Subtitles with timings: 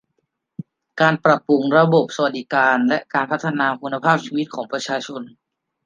[1.01, 2.99] การปรับปรุงระบบสวัสดิการและ
[3.31, 5.21] พัฒนาคุณภาพชีวิตของประชาชน